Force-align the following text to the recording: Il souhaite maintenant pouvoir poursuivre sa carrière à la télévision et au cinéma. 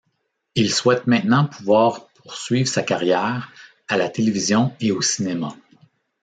Il 0.55 0.73
souhaite 0.73 1.05
maintenant 1.05 1.45
pouvoir 1.45 2.07
poursuivre 2.23 2.67
sa 2.67 2.81
carrière 2.81 3.51
à 3.87 3.97
la 3.97 4.09
télévision 4.09 4.73
et 4.79 4.91
au 4.91 5.03
cinéma. 5.03 5.55